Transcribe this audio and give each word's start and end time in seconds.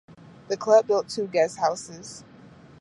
The 0.47 0.57
club 0.57 0.87
built 0.87 1.09
two 1.09 1.27
guest 1.27 1.59
houses. 1.59 2.23